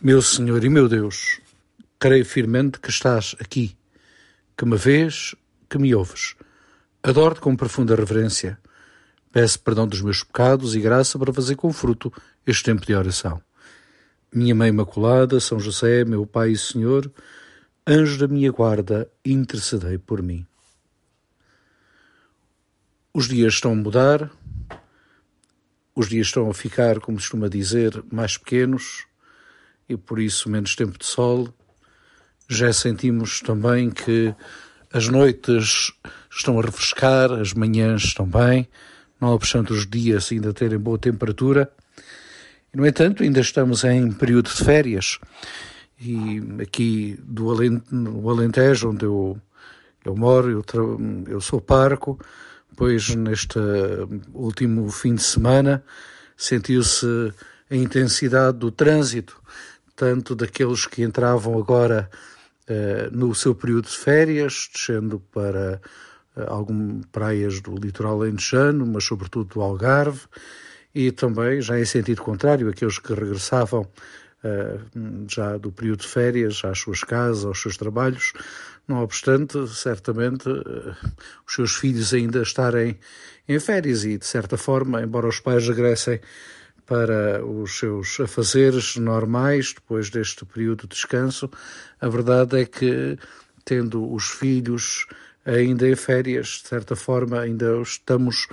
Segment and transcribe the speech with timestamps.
[0.00, 1.40] Meu Senhor e meu Deus,
[1.98, 3.76] creio firmemente que estás aqui,
[4.56, 5.34] que me vês,
[5.68, 6.36] que me ouves.
[7.02, 8.60] Adoro-te com profunda reverência.
[9.32, 12.12] Peço perdão dos meus pecados e graça para fazer com fruto
[12.46, 13.42] este tempo de oração.
[14.32, 17.12] Minha Mãe Imaculada, São José, meu Pai e Senhor,
[17.84, 20.46] anjo da minha guarda, intercedei por mim.
[23.12, 24.30] Os dias estão a mudar,
[25.92, 29.08] os dias estão a ficar, como costuma dizer, mais pequenos,
[29.88, 31.48] e por isso menos tempo de sol.
[32.48, 34.34] Já sentimos também que
[34.92, 35.92] as noites
[36.30, 38.68] estão a refrescar, as manhãs bem,
[39.20, 41.70] não obstante os dias ainda terem boa temperatura.
[42.72, 45.18] No entanto, ainda estamos em período de férias
[46.00, 47.50] e aqui do
[48.30, 49.36] Alentejo, onde eu,
[50.04, 50.98] eu moro, eu,
[51.28, 52.18] eu sou parco,
[52.76, 53.58] pois neste
[54.32, 55.82] último fim de semana
[56.36, 57.32] sentiu-se
[57.68, 59.42] a intensidade do trânsito
[59.98, 62.08] tanto daqueles que entravam agora
[62.70, 65.80] uh, no seu período de férias, descendo para
[66.36, 70.20] uh, algumas praias do litoral alentejano, mas sobretudo do Algarve,
[70.94, 76.62] e também, já em sentido contrário, aqueles que regressavam uh, já do período de férias
[76.64, 78.32] às suas casas, aos seus trabalhos,
[78.86, 80.48] não obstante, certamente,
[81.46, 82.96] os seus filhos ainda estarem
[83.48, 86.20] em férias e, de certa forma, embora os pais regressem
[86.88, 91.50] para os seus afazeres normais depois deste período de descanso.
[92.00, 93.18] A verdade é que,
[93.62, 95.06] tendo os filhos
[95.44, 98.48] ainda em férias, de certa forma, ainda estamos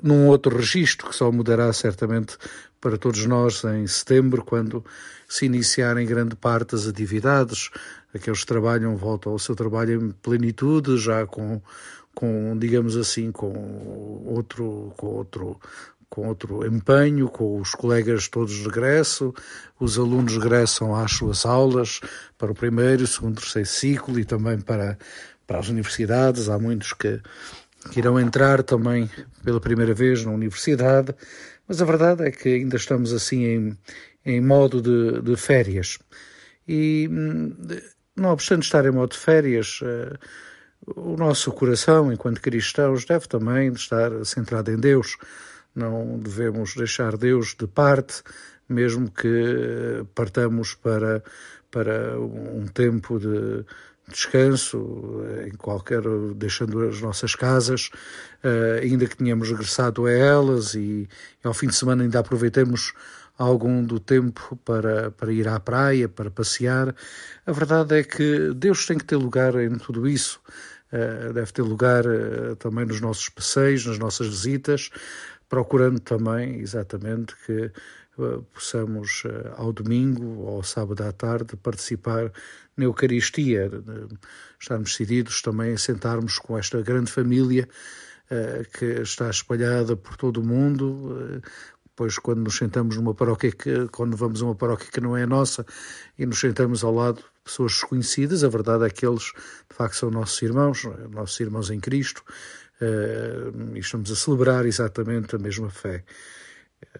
[0.00, 2.38] num outro registro que só mudará certamente
[2.80, 4.84] para todos nós em setembro, quando
[5.28, 7.70] se iniciarem grande parte das atividades.
[8.14, 11.60] Aqueles que trabalham voltam ao seu trabalho em plenitude, já com
[12.14, 15.58] com digamos assim com outro com outro
[16.12, 19.32] com outro empenho, com os colegas todos de regresso,
[19.80, 22.00] os alunos regressam às suas aulas
[22.36, 24.98] para o primeiro, segundo, terceiro ciclo e também para,
[25.46, 26.50] para as universidades.
[26.50, 27.18] Há muitos que,
[27.90, 29.08] que irão entrar também
[29.42, 31.14] pela primeira vez na universidade,
[31.66, 33.78] mas a verdade é que ainda estamos assim em,
[34.22, 35.98] em modo de, de férias.
[36.68, 37.08] E
[38.14, 40.18] não obstante estar em modo de férias, eh,
[40.94, 45.16] o nosso coração, enquanto cristãos, deve também estar centrado em Deus
[45.74, 48.22] não devemos deixar Deus de parte,
[48.68, 51.22] mesmo que partamos para,
[51.70, 53.64] para um tempo de
[54.08, 56.02] descanso, em qualquer,
[56.34, 57.90] deixando as nossas casas,
[58.42, 61.08] eh, ainda que tenhamos regressado a elas e,
[61.42, 62.92] e ao fim de semana ainda aproveitemos
[63.38, 66.94] algum do tempo para, para ir à praia, para passear.
[67.46, 70.40] A verdade é que Deus tem que ter lugar em tudo isso.
[70.92, 74.90] Uh, deve ter lugar uh, também nos nossos passeios, nas nossas visitas,
[75.52, 77.70] procurando também, exatamente, que
[78.16, 82.32] uh, possamos, uh, ao domingo ou ao sábado à tarde, participar
[82.74, 84.18] na Eucaristia, uh,
[84.58, 87.68] estarmos decididos também a sentarmos com esta grande família
[88.78, 91.42] que está espalhada por todo o mundo,
[91.94, 95.26] pois quando nos sentamos numa paróquia que, quando vamos a uma paróquia que não é
[95.26, 95.66] nossa
[96.18, 99.24] e nos sentamos ao lado de pessoas desconhecidas, a verdade é que eles
[99.68, 102.24] de facto são nossos irmãos, nossos irmãos em Cristo,
[103.74, 106.04] e estamos a celebrar exatamente a mesma fé.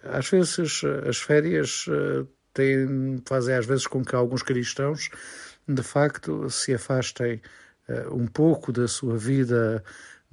[0.03, 5.09] Às vezes as férias uh, têm, fazem às vezes com que alguns cristãos
[5.67, 7.41] de facto se afastem
[7.89, 9.83] uh, um pouco da sua vida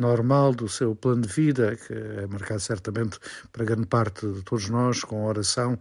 [0.01, 3.19] normal, do seu plano de vida, que é marcado certamente
[3.53, 5.79] para grande parte de todos nós com oração,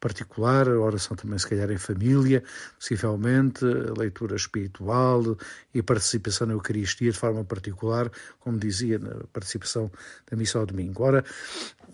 [0.00, 2.42] particular, oração também se calhar em família,
[2.78, 3.64] possivelmente,
[3.96, 5.36] leitura espiritual
[5.74, 9.90] e participação na Eucaristia de forma particular, como dizia, na participação
[10.28, 11.02] da missa ao domingo.
[11.02, 11.22] Ora,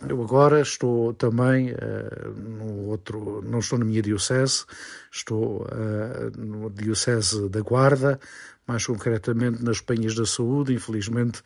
[0.08, 4.64] eu agora estou também uh, no outro, não estou na minha diocese,
[5.10, 8.20] estou uh, no diocese da Guarda,
[8.66, 11.42] mais concretamente nas Penhas da Saúde, infelizmente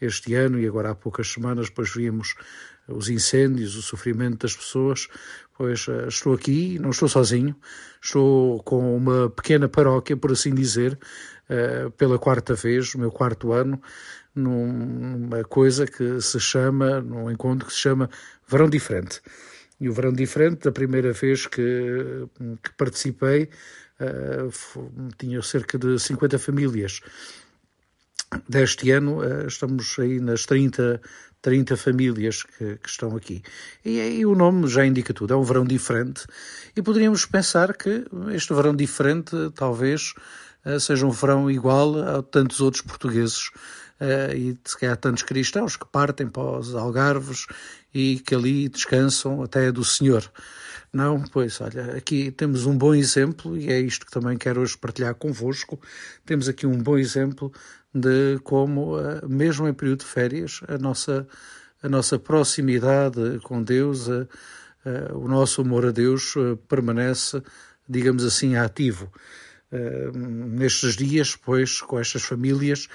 [0.00, 2.34] este ano e agora há poucas semanas, depois vimos
[2.88, 5.08] os incêndios, o sofrimento das pessoas,
[5.56, 7.56] pois uh, estou aqui, não estou sozinho,
[8.02, 10.98] estou com uma pequena paróquia, por assim dizer,
[11.48, 13.80] uh, pela quarta vez, o meu quarto ano,
[14.34, 18.10] numa coisa que se chama, num encontro que se chama
[18.46, 19.20] Verão Diferente.
[19.80, 22.26] E o Verão Diferente, da primeira vez que,
[22.62, 23.48] que participei,
[25.18, 27.00] tinha cerca de 50 famílias.
[28.48, 31.00] Deste ano, estamos aí nas 30,
[31.40, 33.42] 30 famílias que, que estão aqui.
[33.84, 36.26] E, e, o nome já indica tudo, é um verão diferente.
[36.74, 40.14] E poderíamos pensar que este verão diferente talvez
[40.64, 43.50] uh, seja um verão igual a tantos outros portugueses
[44.34, 47.46] e se calhar tantos cristãos que partem para os algarves
[47.92, 50.30] e que ali descansam até do Senhor.
[50.94, 54.78] Não, pois, olha, aqui temos um bom exemplo e é isto que também quero hoje
[54.78, 55.80] partilhar convosco.
[56.24, 57.52] Temos aqui um bom exemplo
[57.92, 61.26] de como, eh, mesmo em período de férias, a nossa,
[61.82, 64.28] a nossa proximidade com Deus, a,
[64.84, 67.42] a, o nosso amor a Deus eh, permanece,
[67.88, 69.10] digamos assim, ativo.
[70.14, 72.88] Nestes dias, pois, com estas famílias,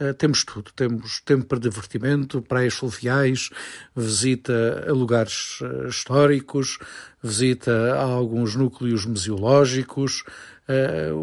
[0.00, 0.70] uh, temos tudo.
[0.74, 3.50] Temos tempo para divertimento, praias fluviais,
[3.94, 6.78] visita a lugares uh, históricos,
[7.22, 10.24] visita a alguns núcleos museológicos,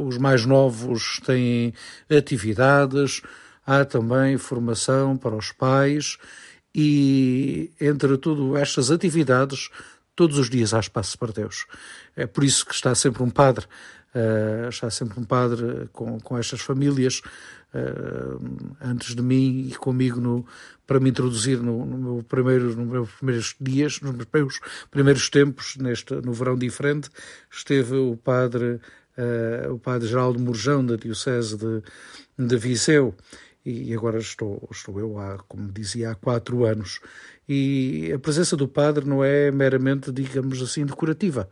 [0.08, 1.74] os mais novos têm
[2.10, 3.22] atividades,
[3.66, 6.18] há também formação para os pais
[6.74, 9.70] e, entre tudo estas atividades,
[10.16, 11.66] todos os dias há espaço para Deus.
[12.16, 13.66] É por isso que está sempre um padre
[14.16, 17.22] Uh, sempre um padre com, com estas famílias
[17.74, 20.46] uh, antes de mim e comigo no,
[20.86, 24.60] para me introduzir no, no, meu primeiro, nos meus primeiros dias, nos meus
[24.92, 27.10] primeiros tempos, neste, no verão diferente,
[27.50, 28.80] esteve o padre,
[29.18, 31.82] uh, o padre Geraldo Murjão, da Diocese de,
[32.38, 33.16] de Viseu,
[33.66, 37.00] e agora estou, estou eu, há, como dizia, há quatro anos.
[37.48, 41.50] E a presença do padre não é meramente, digamos assim, decorativa.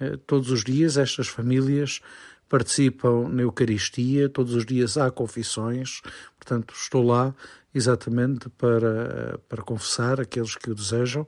[0.00, 2.00] Eh, todos os dias estas famílias
[2.48, 6.00] participam na Eucaristia, todos os dias há confissões,
[6.38, 7.34] portanto estou lá
[7.74, 11.26] exatamente para, para confessar aqueles que o desejam,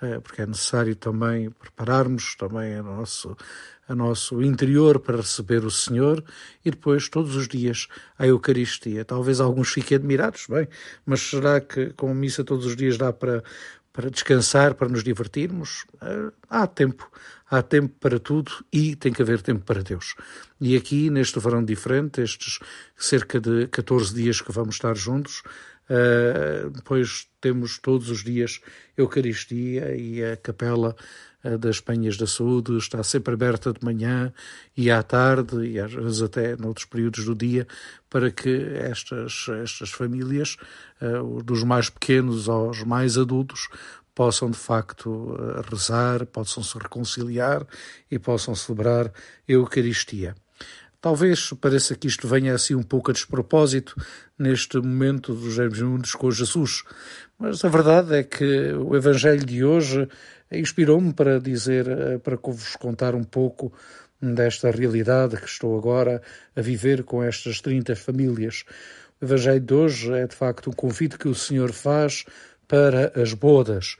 [0.00, 3.36] eh, porque é necessário também prepararmos também a nosso,
[3.86, 6.24] a nosso interior para receber o Senhor
[6.64, 7.86] e depois todos os dias
[8.18, 9.04] a Eucaristia.
[9.04, 10.66] Talvez alguns fiquem admirados, bem,
[11.06, 13.44] mas será que com a missa todos os dias dá para,
[13.94, 15.86] para descansar, para nos divertirmos.
[16.02, 17.08] Eh, há tempo,
[17.48, 20.16] há tempo para tudo e tem que haver tempo para Deus.
[20.60, 22.58] E aqui, neste verão diferente, estes
[22.96, 25.42] cerca de 14 dias que vamos estar juntos,
[25.88, 28.60] uh, depois temos todos os dias
[28.96, 30.96] Eucaristia e a capela
[31.58, 34.32] das Penhas da Saúde está sempre aberta de manhã
[34.76, 37.66] e à tarde e às vezes até noutros períodos do dia
[38.08, 40.56] para que estas, estas famílias,
[41.02, 43.68] uh, dos mais pequenos aos mais adultos,
[44.14, 45.36] possam de facto
[45.70, 47.66] rezar, possam se reconciliar
[48.10, 49.12] e possam celebrar a
[49.48, 50.34] Eucaristia.
[51.04, 53.94] Talvez pareça que isto venha assim um pouco a despropósito
[54.38, 56.82] neste momento dos juntos com Jesus,
[57.38, 60.08] mas a verdade é que o Evangelho de hoje
[60.50, 63.70] inspirou-me para dizer, eh, para vos contar um pouco
[64.18, 66.22] desta realidade que estou agora
[66.56, 68.64] a viver com estas 30 famílias.
[69.20, 72.24] O Evangelho de hoje é de facto um convite que o Senhor faz
[72.66, 73.98] para as bodas.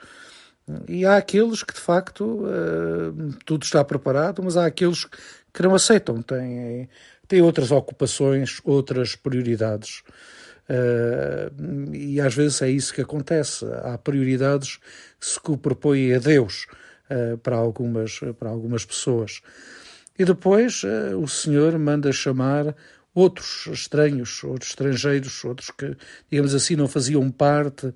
[0.88, 5.06] E há aqueles que de facto eh, tudo está preparado, mas há aqueles
[5.54, 6.88] que não aceitam, têm,
[7.28, 10.02] têm outras ocupações, outras prioridades.
[10.68, 13.64] Uh, e às vezes é isso que acontece.
[13.84, 14.78] Há prioridades
[15.20, 16.66] que se propõem a Deus
[17.08, 19.40] uh, para, algumas, para algumas pessoas.
[20.18, 22.74] E depois uh, o Senhor manda chamar
[23.14, 25.96] outros estranhos, outros estrangeiros, outros que,
[26.28, 27.92] digamos assim, não faziam parte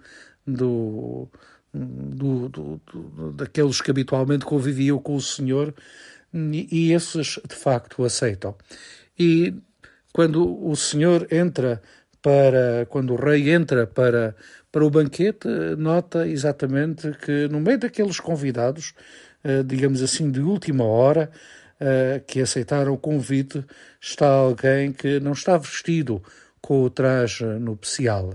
[0.46, 1.28] do,
[1.74, 5.74] do, do, do daqueles que habitualmente conviviam com o Senhor,
[6.32, 8.54] e, esses de facto aceitam.
[9.18, 9.54] E
[10.12, 11.82] quando o Senhor entra
[12.20, 14.34] para quando o rei entra para,
[14.70, 18.92] para o banquete, nota exatamente que no meio daqueles convidados,
[19.44, 21.30] eh, digamos assim, de última hora,
[21.80, 23.64] eh, que aceitaram o convite,
[24.00, 26.22] está alguém que não está vestido
[26.60, 28.34] com o traje nupcial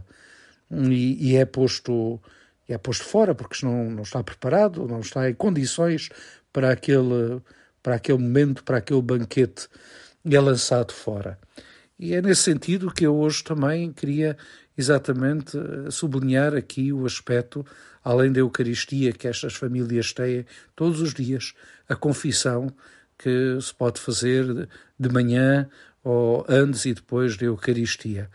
[0.72, 2.22] e, e é posto
[2.68, 6.10] é posto fora porque não, não está preparado, não está em condições
[6.51, 7.41] para aquele,
[7.84, 9.68] para aquele momento, para aquele banquete
[10.25, 11.38] é lançado fora.
[12.00, 14.38] E é nesse sentido que eu hoje também queria
[14.78, 17.66] exatamente eh, sublinhar aqui o aspecto,
[18.04, 21.54] além da Eucaristia que estas famílias têm todos os dias,
[21.88, 22.74] a confissão
[23.18, 24.68] que se pode fazer
[25.00, 25.70] de manhã
[26.04, 28.30] ou antes e depois da Eucaristia.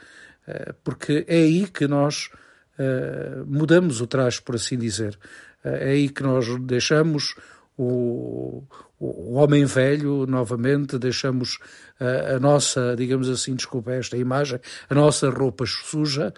[0.47, 2.31] Eh, porque é aí que nós
[2.79, 5.19] eh, mudamos o traje, por assim dizer.
[5.65, 7.35] É aí que nós deixamos
[7.79, 8.65] o,
[8.99, 11.59] o homem velho, novamente, deixamos
[12.01, 14.59] a, a, nossa, digamos assim, desculpa esta imagem,
[14.91, 16.35] a nossa roupa suja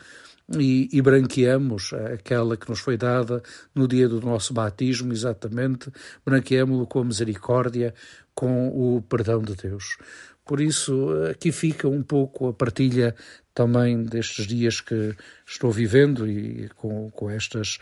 [0.58, 3.42] e, e branqueamos aquela que nos foi dada
[3.74, 5.90] no dia do nosso batismo, exatamente,
[6.24, 7.94] branqueamos-lo com a misericórdia,
[8.34, 9.96] com o perdão de Deus.
[10.44, 13.14] Por isso, aqui fica um pouco a partilha
[13.54, 15.14] também destes dias que
[15.46, 17.78] estou vivendo e com, com estas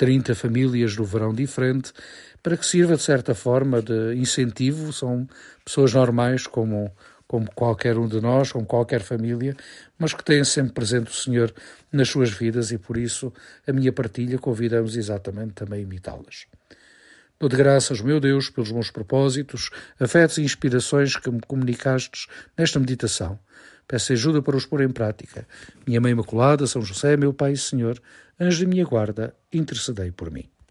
[0.00, 1.92] 30 famílias do verão diferente,
[2.42, 4.94] para que sirva de certa forma de incentivo.
[4.94, 5.28] São
[5.62, 6.90] pessoas normais como,
[7.28, 9.54] como qualquer um de nós, como qualquer família,
[9.98, 11.52] mas que têm sempre presente o Senhor
[11.92, 13.30] nas suas vidas e por isso
[13.68, 16.46] a minha partilha convidamos exatamente também a imitá-las.
[17.38, 22.26] Dou-te graças, meu Deus, pelos meus propósitos, afetos e inspirações que me comunicastes
[22.56, 23.38] nesta meditação.
[23.90, 25.44] Peço ajuda para os pôr em prática.
[25.84, 28.00] Minha Mãe Imaculada, São José, meu Pai e Senhor,
[28.38, 30.48] anjo de minha guarda, intercedei por mim.